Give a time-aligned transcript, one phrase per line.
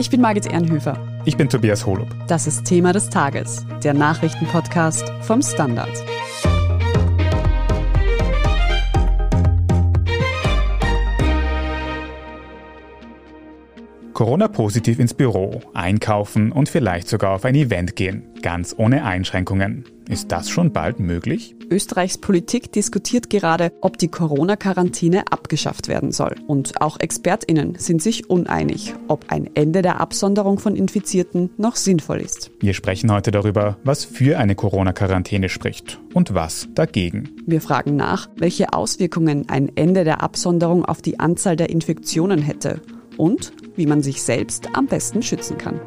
[0.00, 0.96] Ich bin Margit Ehrenhöfer.
[1.24, 2.06] Ich bin Tobias Holub.
[2.28, 5.90] Das ist Thema des Tages, der Nachrichtenpodcast vom Standard.
[14.14, 19.84] Corona-positiv ins Büro, einkaufen und vielleicht sogar auf ein Event gehen, ganz ohne Einschränkungen.
[20.08, 21.54] Ist das schon bald möglich?
[21.70, 26.34] Österreichs Politik diskutiert gerade, ob die Corona-Quarantäne abgeschafft werden soll.
[26.46, 32.20] Und auch ExpertInnen sind sich uneinig, ob ein Ende der Absonderung von Infizierten noch sinnvoll
[32.20, 32.50] ist.
[32.60, 37.28] Wir sprechen heute darüber, was für eine Corona-Quarantäne spricht und was dagegen.
[37.46, 42.80] Wir fragen nach, welche Auswirkungen ein Ende der Absonderung auf die Anzahl der Infektionen hätte
[43.18, 45.80] und wie man sich selbst am besten schützen kann.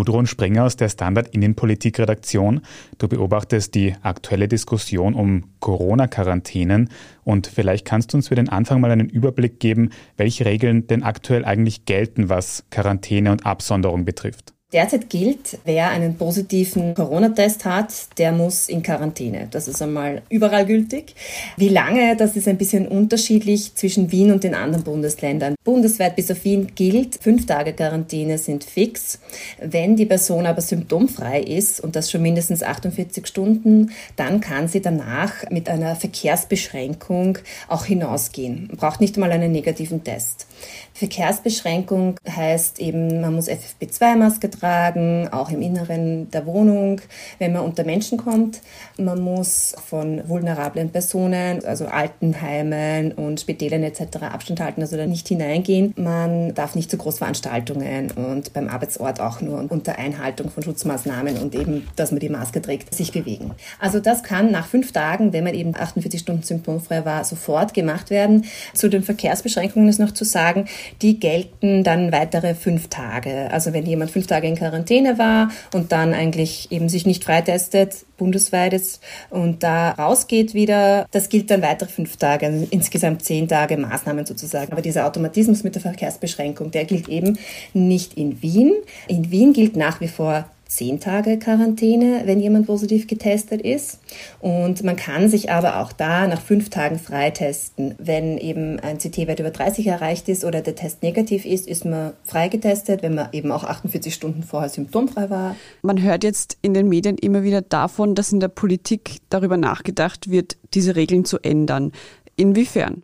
[0.00, 2.62] Gudrun Springer aus der Standard Innenpolitik-Redaktion.
[2.96, 6.88] Du beobachtest die aktuelle Diskussion um Corona-Quarantänen
[7.22, 11.02] und vielleicht kannst du uns für den Anfang mal einen Überblick geben, welche Regeln denn
[11.02, 14.54] aktuell eigentlich gelten, was Quarantäne und Absonderung betrifft.
[14.72, 19.48] Derzeit gilt, wer einen positiven Corona-Test hat, der muss in Quarantäne.
[19.50, 21.16] Das ist einmal überall gültig.
[21.56, 25.56] Wie lange, das ist ein bisschen unterschiedlich zwischen Wien und den anderen Bundesländern.
[25.64, 29.18] Bundesweit bis auf Wien gilt, fünf Tage Quarantäne sind fix.
[29.60, 34.80] Wenn die Person aber symptomfrei ist und das schon mindestens 48 Stunden, dann kann sie
[34.80, 38.68] danach mit einer Verkehrsbeschränkung auch hinausgehen.
[38.76, 40.46] Braucht nicht einmal einen negativen Test.
[40.94, 47.00] Verkehrsbeschränkung heißt eben, man muss FFP2-Maske tragen, auch im Inneren der Wohnung,
[47.38, 48.60] wenn man unter Menschen kommt.
[48.98, 54.18] Man muss von vulnerablen Personen, also Altenheimen und Spitälern etc.
[54.22, 55.94] Abstand halten, also da nicht hineingehen.
[55.96, 61.54] Man darf nicht zu Großveranstaltungen und beim Arbeitsort auch nur unter Einhaltung von Schutzmaßnahmen und
[61.54, 63.52] eben, dass man die Maske trägt, sich bewegen.
[63.78, 68.10] Also das kann nach fünf Tagen, wenn man eben 48 Stunden symptomfrei war, sofort gemacht
[68.10, 68.44] werden.
[68.74, 70.66] Zu den Verkehrsbeschränkungen ist noch zu sagen,
[71.02, 73.50] die gelten dann weitere fünf Tage.
[73.50, 78.04] Also wenn jemand fünf Tage in Quarantäne war und dann eigentlich eben sich nicht freitestet,
[78.16, 83.48] bundesweit ist, und da rausgeht wieder, das gilt dann weitere fünf Tage, also insgesamt zehn
[83.48, 84.72] Tage Maßnahmen sozusagen.
[84.72, 87.38] Aber dieser Automatismus mit der Verkehrsbeschränkung, der gilt eben
[87.72, 88.74] nicht in Wien.
[89.08, 93.98] In Wien gilt nach wie vor zehn Tage Quarantäne, wenn jemand positiv getestet ist.
[94.38, 97.96] Und man kann sich aber auch da nach fünf Tagen freitesten.
[97.98, 102.12] Wenn eben ein CT-Wert über 30 erreicht ist oder der Test negativ ist, ist man
[102.22, 105.56] freigetestet, wenn man eben auch 48 Stunden vorher symptomfrei war.
[105.82, 110.30] Man hört jetzt in den Medien immer wieder davon, dass in der Politik darüber nachgedacht
[110.30, 111.90] wird, diese Regeln zu ändern.
[112.36, 113.02] Inwiefern?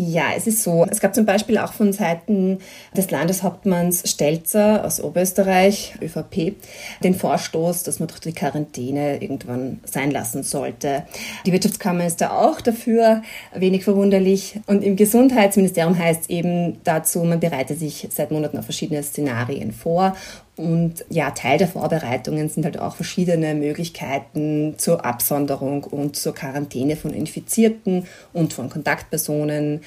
[0.00, 0.86] Ja, es ist so.
[0.88, 2.58] Es gab zum Beispiel auch von Seiten
[2.96, 6.54] des Landeshauptmanns Stelzer aus Oberösterreich, ÖVP,
[7.02, 11.02] den Vorstoß, dass man doch die Quarantäne irgendwann sein lassen sollte.
[11.46, 13.22] Die Wirtschaftskammer ist da auch dafür,
[13.52, 14.60] wenig verwunderlich.
[14.66, 19.72] Und im Gesundheitsministerium heißt es eben dazu, man bereitet sich seit Monaten auf verschiedene Szenarien
[19.72, 20.14] vor
[20.58, 26.96] und ja, Teil der Vorbereitungen sind halt auch verschiedene Möglichkeiten zur Absonderung und zur Quarantäne
[26.96, 29.82] von Infizierten und von Kontaktpersonen.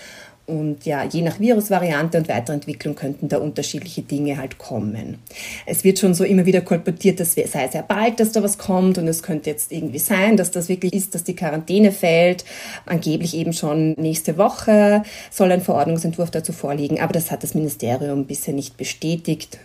[0.48, 5.20] Und ja, je nach Virusvariante und Weiterentwicklung könnten da unterschiedliche Dinge halt kommen.
[5.66, 8.58] Es wird schon so immer wieder kolportiert, dass es sei sehr bald, dass da was
[8.58, 12.46] kommt und es könnte jetzt irgendwie sein, dass das wirklich ist, dass die Quarantäne fällt.
[12.86, 18.26] Angeblich eben schon nächste Woche soll ein Verordnungsentwurf dazu vorliegen, aber das hat das Ministerium
[18.26, 19.60] bisher nicht bestätigt.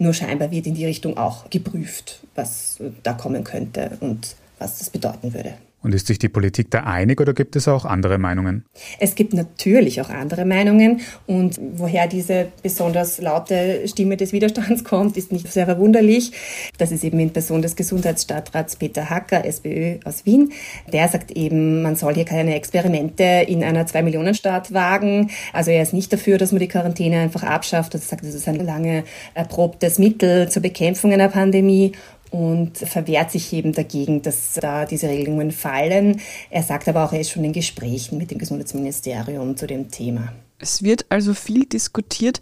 [0.00, 4.88] Nur scheinbar wird in die Richtung auch geprüft, was da kommen könnte und was das
[4.88, 5.52] bedeuten würde.
[5.82, 8.66] Und ist sich die Politik da einig oder gibt es auch andere Meinungen?
[8.98, 15.16] Es gibt natürlich auch andere Meinungen und woher diese besonders laute Stimme des Widerstands kommt,
[15.16, 16.32] ist nicht sehr verwunderlich.
[16.76, 20.52] Das ist eben in Person des Gesundheitsstadtrats Peter Hacker, SPÖ aus Wien.
[20.92, 25.30] Der sagt eben, man soll hier keine Experimente in einer Zwei-Millionen-Stadt wagen.
[25.54, 27.94] Also er ist nicht dafür, dass man die Quarantäne einfach abschafft.
[27.94, 31.92] Er sagt, das ist ein lange erprobtes Mittel zur Bekämpfung einer Pandemie
[32.30, 36.20] und verwehrt sich eben dagegen, dass da diese Regelungen fallen.
[36.50, 40.32] Er sagt aber auch, er ist schon in Gesprächen mit dem Gesundheitsministerium zu dem Thema.
[40.58, 42.40] Es wird also viel diskutiert.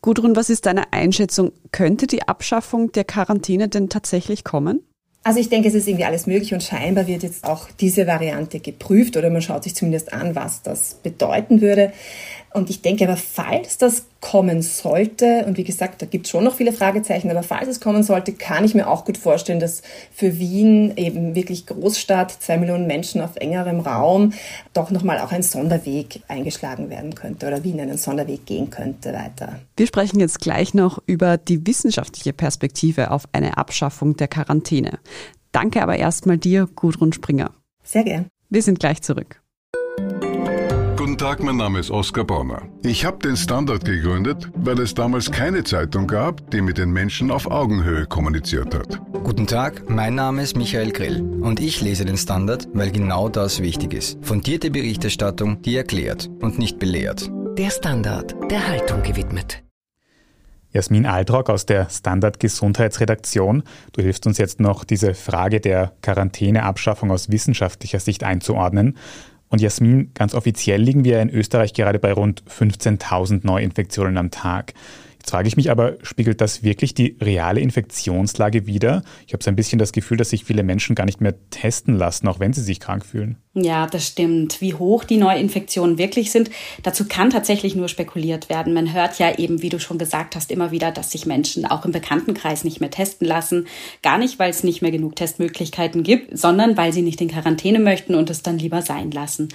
[0.00, 1.52] Gudrun, was ist deine Einschätzung?
[1.70, 4.80] Könnte die Abschaffung der Quarantäne denn tatsächlich kommen?
[5.24, 8.58] Also ich denke, es ist irgendwie alles möglich und scheinbar wird jetzt auch diese Variante
[8.58, 11.92] geprüft oder man schaut sich zumindest an, was das bedeuten würde.
[12.54, 16.44] Und ich denke aber, falls das kommen sollte, und wie gesagt, da gibt es schon
[16.44, 19.82] noch viele Fragezeichen, aber falls es kommen sollte, kann ich mir auch gut vorstellen, dass
[20.12, 24.32] für Wien eben wirklich Großstadt, zwei Millionen Menschen auf engerem Raum,
[24.74, 29.58] doch nochmal auch ein Sonderweg eingeschlagen werden könnte oder Wien einen Sonderweg gehen könnte weiter.
[29.76, 34.98] Wir sprechen jetzt gleich noch über die wissenschaftliche Perspektive auf eine Abschaffung der Quarantäne.
[35.52, 37.50] Danke aber erstmal dir, Gudrun Springer.
[37.82, 38.26] Sehr gern.
[38.48, 39.41] Wir sind gleich zurück.
[41.22, 42.62] Guten Tag, mein Name ist Oskar Bonner.
[42.82, 47.30] Ich habe den Standard gegründet, weil es damals keine Zeitung gab, die mit den Menschen
[47.30, 49.00] auf Augenhöhe kommuniziert hat.
[49.22, 53.62] Guten Tag, mein Name ist Michael Grill und ich lese den Standard, weil genau das
[53.62, 54.18] wichtig ist.
[54.24, 57.30] Fundierte Berichterstattung, die erklärt und nicht belehrt.
[57.56, 59.62] Der Standard, der Haltung gewidmet.
[60.72, 63.62] Jasmin Aldrock aus der Standard Gesundheitsredaktion.
[63.92, 68.96] Du hilfst uns jetzt noch, diese Frage der Quarantäneabschaffung aus wissenschaftlicher Sicht einzuordnen.
[69.52, 74.72] Und Jasmin, ganz offiziell liegen wir in Österreich gerade bei rund 15.000 Neuinfektionen am Tag.
[75.22, 79.04] Jetzt frage ich mich aber, spiegelt das wirklich die reale Infektionslage wider?
[79.24, 81.94] Ich habe so ein bisschen das Gefühl, dass sich viele Menschen gar nicht mehr testen
[81.94, 83.36] lassen, auch wenn sie sich krank fühlen.
[83.54, 84.60] Ja, das stimmt.
[84.60, 86.50] Wie hoch die Neuinfektionen wirklich sind,
[86.82, 88.74] dazu kann tatsächlich nur spekuliert werden.
[88.74, 91.84] Man hört ja eben, wie du schon gesagt hast, immer wieder, dass sich Menschen auch
[91.84, 93.68] im Bekanntenkreis nicht mehr testen lassen.
[94.02, 97.78] Gar nicht, weil es nicht mehr genug Testmöglichkeiten gibt, sondern weil sie nicht in Quarantäne
[97.78, 99.50] möchten und es dann lieber sein lassen.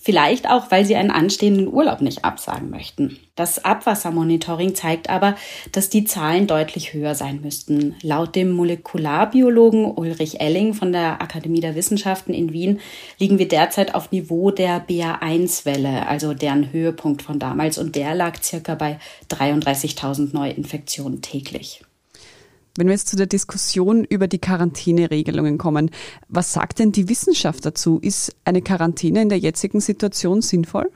[0.00, 3.18] Vielleicht auch, weil sie einen anstehenden Urlaub nicht absagen möchten.
[3.34, 5.34] Das Abwassermonitoring zeigt aber,
[5.72, 7.96] dass die Zahlen deutlich höher sein müssten.
[8.02, 12.80] Laut dem Molekularbiologen Ulrich Elling von der Akademie der Wissenschaften in Wien
[13.18, 18.40] liegen wir derzeit auf Niveau der BA1-Welle, also deren Höhepunkt von damals, und der lag
[18.42, 18.98] circa bei
[19.30, 21.82] 33.000 Neuinfektionen täglich.
[22.78, 25.90] Wenn wir jetzt zu der Diskussion über die Quarantäneregelungen kommen,
[26.28, 27.98] was sagt denn die Wissenschaft dazu?
[28.00, 30.88] Ist eine Quarantäne in der jetzigen Situation sinnvoll?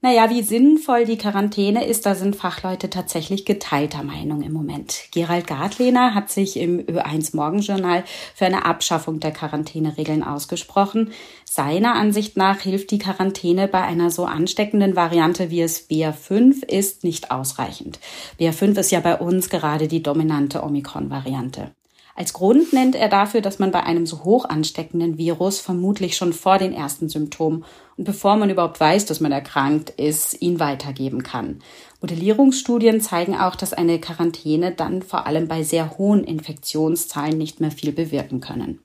[0.00, 5.08] Naja, wie sinnvoll die Quarantäne ist, da sind Fachleute tatsächlich geteilter Meinung im Moment.
[5.10, 11.10] Gerald Gartlehner hat sich im Ö1 Morgenjournal für eine Abschaffung der Quarantäneregeln ausgesprochen.
[11.44, 17.02] Seiner Ansicht nach hilft die Quarantäne bei einer so ansteckenden Variante wie es BA5 ist
[17.02, 17.98] nicht ausreichend.
[18.38, 21.72] BA5 ist ja bei uns gerade die dominante Omikron-Variante.
[22.18, 26.32] Als Grund nennt er dafür, dass man bei einem so hoch ansteckenden Virus vermutlich schon
[26.32, 27.64] vor den ersten Symptomen
[27.96, 31.60] und bevor man überhaupt weiß, dass man erkrankt ist, ihn weitergeben kann.
[32.00, 37.70] Modellierungsstudien zeigen auch, dass eine Quarantäne dann vor allem bei sehr hohen Infektionszahlen nicht mehr
[37.70, 38.80] viel bewirken können.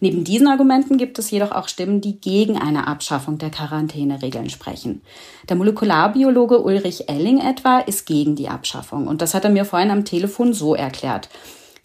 [0.00, 5.00] Neben diesen Argumenten gibt es jedoch auch Stimmen, die gegen eine Abschaffung der Quarantäneregeln sprechen.
[5.48, 9.90] Der Molekularbiologe Ulrich Elling etwa ist gegen die Abschaffung und das hat er mir vorhin
[9.90, 11.30] am Telefon so erklärt.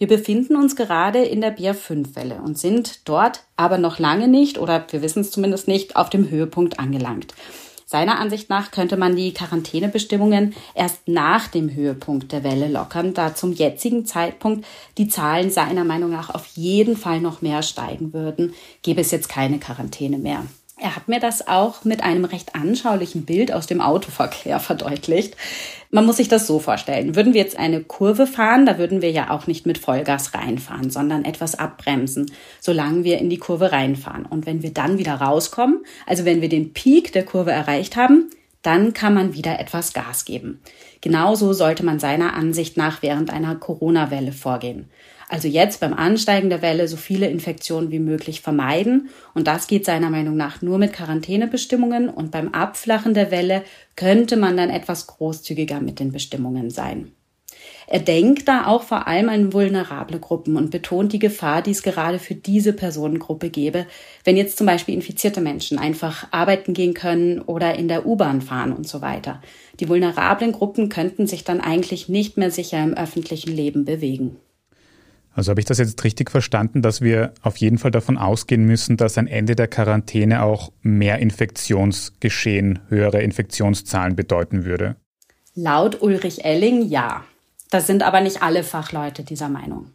[0.01, 4.83] Wir befinden uns gerade in der BR5-Welle und sind dort aber noch lange nicht, oder
[4.89, 7.35] wir wissen es zumindest nicht, auf dem Höhepunkt angelangt.
[7.85, 13.35] Seiner Ansicht nach könnte man die Quarantänebestimmungen erst nach dem Höhepunkt der Welle lockern, da
[13.35, 14.65] zum jetzigen Zeitpunkt
[14.97, 19.29] die Zahlen seiner Meinung nach auf jeden Fall noch mehr steigen würden, gäbe es jetzt
[19.29, 20.47] keine Quarantäne mehr.
[20.81, 25.37] Er hat mir das auch mit einem recht anschaulichen Bild aus dem Autoverkehr verdeutlicht.
[25.91, 27.15] Man muss sich das so vorstellen.
[27.15, 30.89] Würden wir jetzt eine Kurve fahren, da würden wir ja auch nicht mit Vollgas reinfahren,
[30.89, 34.25] sondern etwas abbremsen, solange wir in die Kurve reinfahren.
[34.25, 38.31] Und wenn wir dann wieder rauskommen, also wenn wir den Peak der Kurve erreicht haben,
[38.63, 40.61] dann kann man wieder etwas Gas geben.
[40.99, 44.89] Genauso sollte man seiner Ansicht nach während einer Corona-Welle vorgehen.
[45.31, 49.07] Also jetzt beim Ansteigen der Welle so viele Infektionen wie möglich vermeiden.
[49.33, 52.09] Und das geht seiner Meinung nach nur mit Quarantänebestimmungen.
[52.09, 53.63] Und beim Abflachen der Welle
[53.95, 57.13] könnte man dann etwas großzügiger mit den Bestimmungen sein.
[57.87, 61.81] Er denkt da auch vor allem an vulnerable Gruppen und betont die Gefahr, die es
[61.81, 63.85] gerade für diese Personengruppe gäbe,
[64.25, 68.73] wenn jetzt zum Beispiel infizierte Menschen einfach arbeiten gehen können oder in der U-Bahn fahren
[68.73, 69.41] und so weiter.
[69.79, 74.35] Die vulnerablen Gruppen könnten sich dann eigentlich nicht mehr sicher im öffentlichen Leben bewegen.
[75.33, 78.97] Also habe ich das jetzt richtig verstanden, dass wir auf jeden Fall davon ausgehen müssen,
[78.97, 84.97] dass ein Ende der Quarantäne auch mehr Infektionsgeschehen, höhere Infektionszahlen bedeuten würde?
[85.55, 87.23] Laut Ulrich Elling ja.
[87.69, 89.87] Das sind aber nicht alle Fachleute dieser Meinung.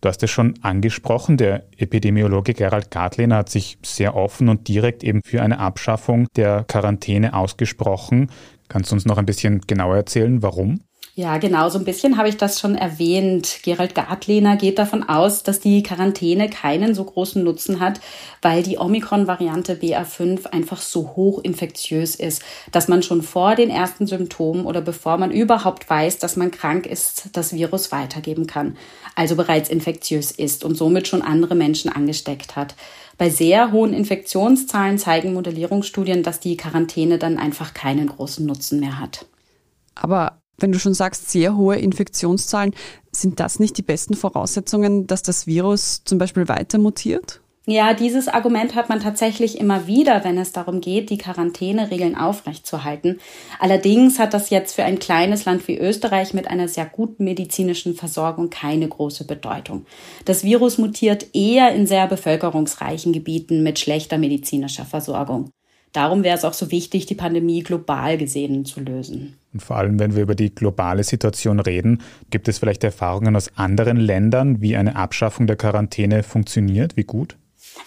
[0.00, 5.02] Du hast es schon angesprochen, der Epidemiologe Gerald Gartlehner hat sich sehr offen und direkt
[5.02, 8.30] eben für eine Abschaffung der Quarantäne ausgesprochen.
[8.68, 10.80] Kannst du uns noch ein bisschen genauer erzählen, warum?
[11.18, 13.60] Ja, genau, so ein bisschen habe ich das schon erwähnt.
[13.62, 18.00] Gerald Gartlehner geht davon aus, dass die Quarantäne keinen so großen Nutzen hat,
[18.42, 24.06] weil die Omikron-Variante BA5 einfach so hoch infektiös ist, dass man schon vor den ersten
[24.06, 28.76] Symptomen oder bevor man überhaupt weiß, dass man krank ist, das Virus weitergeben kann.
[29.14, 32.74] Also bereits infektiös ist und somit schon andere Menschen angesteckt hat.
[33.16, 39.00] Bei sehr hohen Infektionszahlen zeigen Modellierungsstudien, dass die Quarantäne dann einfach keinen großen Nutzen mehr
[39.00, 39.24] hat.
[39.94, 42.74] Aber wenn du schon sagst, sehr hohe Infektionszahlen,
[43.12, 47.40] sind das nicht die besten Voraussetzungen, dass das Virus zum Beispiel weiter mutiert?
[47.68, 53.18] Ja, dieses Argument hat man tatsächlich immer wieder, wenn es darum geht, die Quarantäneregeln aufrechtzuerhalten.
[53.58, 57.96] Allerdings hat das jetzt für ein kleines Land wie Österreich mit einer sehr guten medizinischen
[57.96, 59.84] Versorgung keine große Bedeutung.
[60.24, 65.50] Das Virus mutiert eher in sehr bevölkerungsreichen Gebieten mit schlechter medizinischer Versorgung.
[65.96, 69.38] Darum wäre es auch so wichtig, die Pandemie global gesehen zu lösen.
[69.54, 73.50] Und vor allem, wenn wir über die globale Situation reden, gibt es vielleicht Erfahrungen aus
[73.56, 77.38] anderen Ländern, wie eine Abschaffung der Quarantäne funktioniert, wie gut?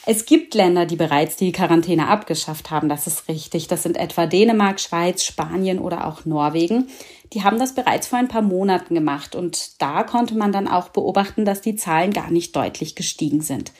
[0.08, 3.68] Es gibt Länder, die bereits die Quarantäne abgeschafft haben, das ist richtig.
[3.68, 6.88] Das sind etwa Dänemark, Schweiz, Spanien oder auch Norwegen.
[7.34, 10.90] Die haben das bereits vor ein paar Monaten gemacht und da konnte man dann auch
[10.90, 13.72] beobachten, dass die Zahlen gar nicht deutlich gestiegen sind.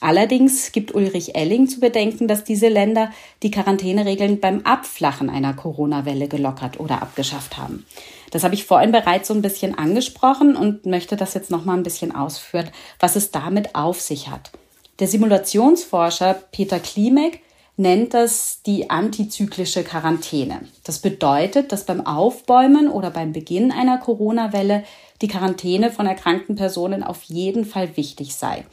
[0.00, 3.10] Allerdings gibt Ulrich Elling zu bedenken, dass diese Länder
[3.42, 7.84] die Quarantäneregeln beim Abflachen einer Corona-Welle gelockert oder abgeschafft haben.
[8.30, 11.76] Das habe ich vorhin bereits so ein bisschen angesprochen und möchte das jetzt noch mal
[11.76, 14.50] ein bisschen ausführen, was es damit auf sich hat.
[15.00, 17.40] Der Simulationsforscher Peter Klimek
[17.76, 20.62] nennt das die antizyklische Quarantäne.
[20.84, 24.84] Das bedeutet, dass beim Aufbäumen oder beim Beginn einer Corona-Welle
[25.22, 28.64] die Quarantäne von erkrankten Personen auf jeden Fall wichtig sei.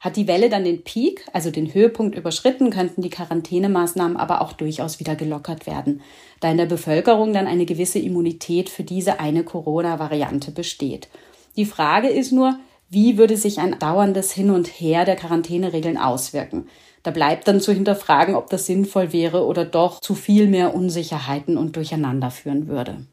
[0.00, 4.54] Hat die Welle dann den Peak, also den Höhepunkt überschritten, könnten die Quarantänemaßnahmen aber auch
[4.54, 6.00] durchaus wieder gelockert werden,
[6.40, 11.08] da in der Bevölkerung dann eine gewisse Immunität für diese eine Corona-Variante besteht.
[11.56, 16.66] Die Frage ist nur, wie würde sich ein dauerndes Hin und Her der Quarantäneregeln auswirken?
[17.02, 21.58] Da bleibt dann zu hinterfragen, ob das sinnvoll wäre oder doch zu viel mehr Unsicherheiten
[21.58, 23.04] und Durcheinander führen würde.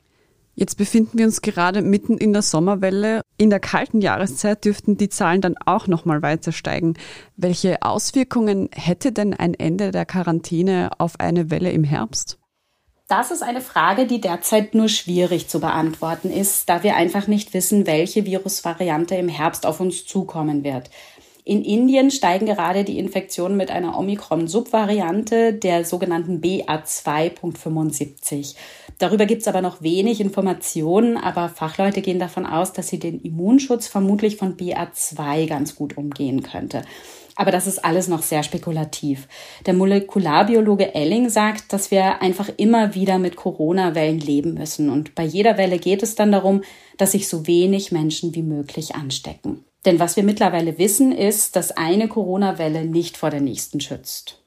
[0.59, 3.21] Jetzt befinden wir uns gerade mitten in der Sommerwelle.
[3.37, 6.95] In der kalten Jahreszeit dürften die Zahlen dann auch noch mal weiter steigen.
[7.35, 12.39] Welche Auswirkungen hätte denn ein Ende der Quarantäne auf eine Welle im Herbst?
[13.07, 17.53] Das ist eine Frage, die derzeit nur schwierig zu beantworten ist, da wir einfach nicht
[17.53, 20.89] wissen, welche Virusvariante im Herbst auf uns zukommen wird.
[21.47, 28.55] In Indien steigen gerade die Infektionen mit einer Omikron-Subvariante der sogenannten BA2.75.
[28.97, 33.21] Darüber gibt es aber noch wenig Informationen, aber Fachleute gehen davon aus, dass sie den
[33.21, 36.81] Immunschutz vermutlich von BA2 ganz gut umgehen könnte.
[37.37, 39.29] Aber das ist alles noch sehr spekulativ.
[39.65, 44.89] Der Molekularbiologe Elling sagt, dass wir einfach immer wieder mit Corona-Wellen leben müssen.
[44.89, 46.63] Und bei jeder Welle geht es dann darum,
[46.97, 49.63] dass sich so wenig Menschen wie möglich anstecken.
[49.87, 54.43] Denn was wir mittlerweile wissen, ist, dass eine Corona-Welle nicht vor der nächsten schützt.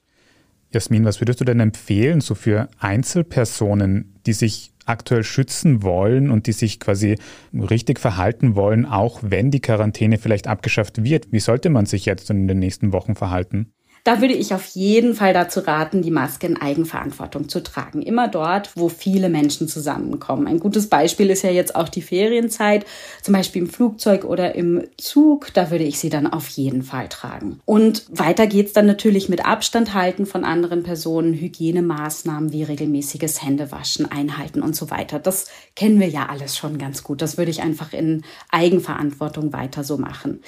[0.71, 6.47] Jasmin, was würdest du denn empfehlen, so für Einzelpersonen, die sich aktuell schützen wollen und
[6.47, 7.17] die sich quasi
[7.55, 11.33] richtig verhalten wollen, auch wenn die Quarantäne vielleicht abgeschafft wird.
[11.33, 13.73] Wie sollte man sich jetzt in den nächsten Wochen verhalten?
[14.04, 18.02] Da würde ich auf jeden Fall dazu raten, die Maske in Eigenverantwortung zu tragen.
[18.02, 20.47] Immer dort, wo viele Menschen zusammenkommen.
[20.47, 22.87] Ein gutes Beispiel ist ja jetzt auch die Ferienzeit,
[23.23, 25.52] zum Beispiel im Flugzeug oder im Zug.
[25.52, 27.61] Da würde ich sie dann auf jeden Fall tragen.
[27.66, 34.11] Und weiter geht's dann natürlich mit Abstand halten von anderen Personen, Hygienemaßnahmen wie regelmäßiges Händewaschen,
[34.11, 35.19] Einhalten und so weiter.
[35.19, 37.21] Das kennen wir ja alles schon ganz gut.
[37.23, 40.40] Das würde ich einfach in Eigenverantwortung weiter so machen.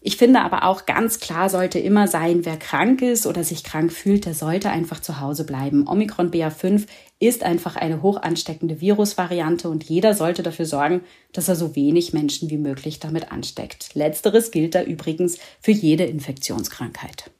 [0.00, 3.92] Ich finde aber auch ganz klar sollte immer sein, wer krank ist oder sich krank
[3.92, 5.88] fühlt, der sollte einfach zu Hause bleiben.
[5.88, 6.86] Omikron BA5
[7.18, 11.00] ist einfach eine hoch ansteckende Virusvariante und jeder sollte dafür sorgen,
[11.32, 13.94] dass er so wenig Menschen wie möglich damit ansteckt.
[13.94, 17.30] Letzteres gilt da übrigens für jede Infektionskrankheit.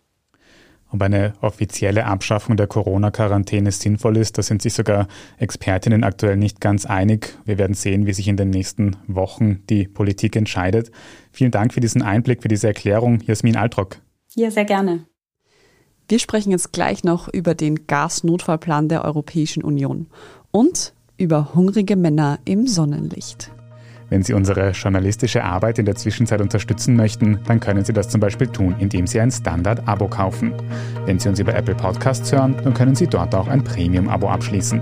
[0.91, 6.61] Ob eine offizielle Abschaffung der Corona-Quarantäne sinnvoll ist, da sind sich sogar Expertinnen aktuell nicht
[6.61, 7.39] ganz einig.
[7.45, 10.91] Wir werden sehen, wie sich in den nächsten Wochen die Politik entscheidet.
[11.31, 13.99] Vielen Dank für diesen Einblick, für diese Erklärung, Jasmin Altrock.
[14.35, 15.05] Ja, sehr gerne.
[16.09, 20.07] Wir sprechen jetzt gleich noch über den Gasnotfallplan der Europäischen Union
[20.51, 23.51] und über hungrige Männer im Sonnenlicht.
[24.11, 28.21] Wenn Sie unsere journalistische Arbeit in der Zwischenzeit unterstützen möchten, dann können Sie das zum
[28.21, 30.55] Beispiel tun, indem Sie ein Standard-Abo kaufen.
[31.05, 34.81] Wenn Sie uns über Apple Podcasts hören, dann können Sie dort auch ein Premium-Abo abschließen.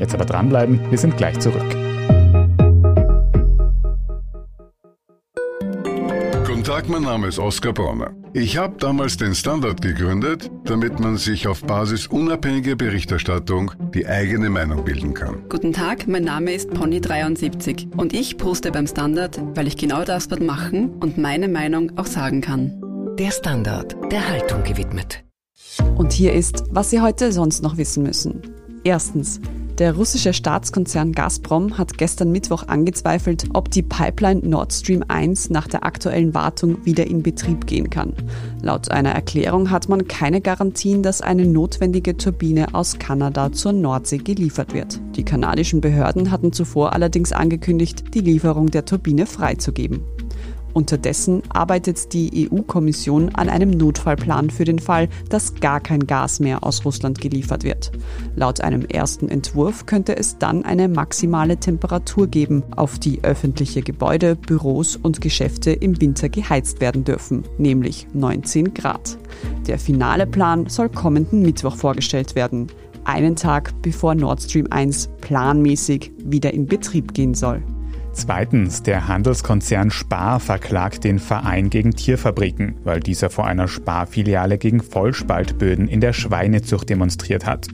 [0.00, 1.91] Jetzt aber dranbleiben, wir sind gleich zurück.
[6.52, 8.10] Guten Tag, mein Name ist Oskar Bronner.
[8.34, 14.50] Ich habe damals den Standard gegründet, damit man sich auf Basis unabhängiger Berichterstattung die eigene
[14.50, 15.48] Meinung bilden kann.
[15.48, 20.28] Guten Tag, mein Name ist Pony73 und ich poste beim Standard, weil ich genau das
[20.28, 23.16] dort machen und meine Meinung auch sagen kann.
[23.18, 25.24] Der Standard, der Haltung gewidmet.
[25.96, 28.42] Und hier ist, was Sie heute sonst noch wissen müssen.
[28.84, 29.40] Erstens.
[29.78, 35.66] Der russische Staatskonzern Gazprom hat gestern Mittwoch angezweifelt, ob die Pipeline Nord Stream 1 nach
[35.66, 38.12] der aktuellen Wartung wieder in Betrieb gehen kann.
[38.60, 44.18] Laut einer Erklärung hat man keine Garantien, dass eine notwendige Turbine aus Kanada zur Nordsee
[44.18, 45.00] geliefert wird.
[45.16, 50.02] Die kanadischen Behörden hatten zuvor allerdings angekündigt, die Lieferung der Turbine freizugeben.
[50.72, 56.64] Unterdessen arbeitet die EU-Kommission an einem Notfallplan für den Fall, dass gar kein Gas mehr
[56.64, 57.92] aus Russland geliefert wird.
[58.36, 64.36] Laut einem ersten Entwurf könnte es dann eine maximale Temperatur geben, auf die öffentliche Gebäude,
[64.36, 69.18] Büros und Geschäfte im Winter geheizt werden dürfen, nämlich 19 Grad.
[69.66, 72.68] Der finale Plan soll kommenden Mittwoch vorgestellt werden.
[73.04, 77.62] einen Tag bevor Nord Stream 1 planmäßig wieder in Betrieb gehen soll.
[78.14, 84.80] Zweitens, der Handelskonzern Spar verklagt den Verein gegen Tierfabriken, weil dieser vor einer Spar-Filiale gegen
[84.80, 87.68] Vollspaltböden in der Schweinezucht demonstriert hat.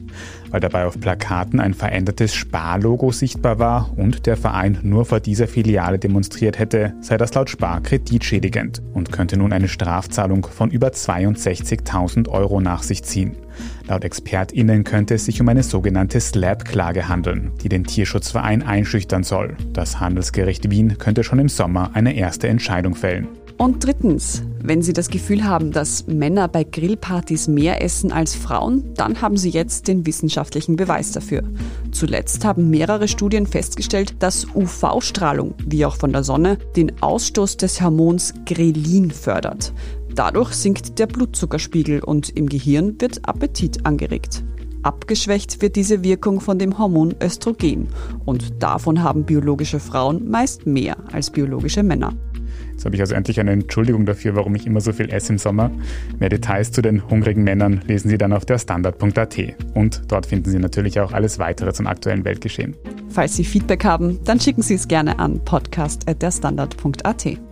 [0.49, 5.47] Weil dabei auf Plakaten ein verändertes Spar-Logo sichtbar war und der Verein nur vor dieser
[5.47, 10.87] Filiale demonstriert hätte, sei das laut Spar kreditschädigend und könnte nun eine Strafzahlung von über
[10.87, 13.35] 62.000 Euro nach sich ziehen.
[13.87, 19.55] Laut ExpertInnen könnte es sich um eine sogenannte Slap-Klage handeln, die den Tierschutzverein einschüchtern soll.
[19.73, 23.27] Das Handelsgericht Wien könnte schon im Sommer eine erste Entscheidung fällen.
[23.59, 28.93] Und drittens, wenn Sie das Gefühl haben, dass Männer bei Grillpartys mehr essen als Frauen,
[28.95, 31.43] dann haben Sie jetzt den wissenschaftlichen Beweis dafür.
[31.91, 37.81] Zuletzt haben mehrere Studien festgestellt, dass UV-Strahlung, wie auch von der Sonne, den Ausstoß des
[37.81, 39.73] Hormons Grelin fördert.
[40.15, 44.43] Dadurch sinkt der Blutzuckerspiegel und im Gehirn wird Appetit angeregt.
[44.81, 47.89] Abgeschwächt wird diese Wirkung von dem Hormon Östrogen
[48.25, 52.13] und davon haben biologische Frauen meist mehr als biologische Männer.
[52.71, 55.37] Jetzt habe ich also endlich eine Entschuldigung dafür, warum ich immer so viel esse im
[55.37, 55.69] Sommer.
[56.17, 59.37] Mehr Details zu den hungrigen Männern lesen Sie dann auf der Standard.at.
[59.73, 62.77] Und dort finden Sie natürlich auch alles weitere zum aktuellen Weltgeschehen.
[63.09, 67.48] Falls Sie Feedback haben, dann schicken Sie es gerne an podcast.derstandard.at.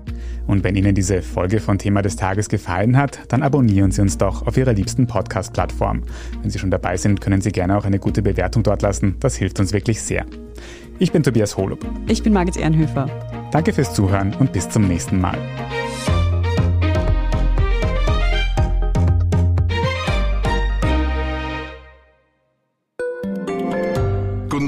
[0.48, 4.18] Und wenn Ihnen diese Folge von Thema des Tages gefallen hat, dann abonnieren Sie uns
[4.18, 6.04] doch auf Ihrer liebsten Podcast-Plattform.
[6.42, 9.18] Wenn Sie schon dabei sind, können Sie gerne auch eine gute Bewertung dort lassen.
[9.20, 10.26] Das hilft uns wirklich sehr.
[11.00, 11.86] Ich bin Tobias Holub.
[12.08, 13.08] Ich bin Margit Ehrenhöfer.
[13.52, 15.38] Danke fürs Zuhören und bis zum nächsten Mal.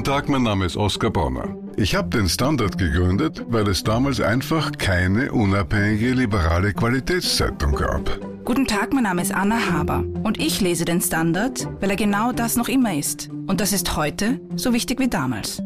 [0.00, 1.54] Guten Tag, mein Name ist Oskar Bonner.
[1.76, 8.18] Ich habe den Standard gegründet, weil es damals einfach keine unabhängige liberale Qualitätszeitung gab.
[8.46, 12.32] Guten Tag, mein Name ist Anna Haber und ich lese den Standard, weil er genau
[12.32, 13.28] das noch immer ist.
[13.46, 15.62] Und das ist heute so wichtig wie damals.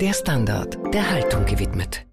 [0.00, 2.06] Der Standard, der Haltung gewidmet.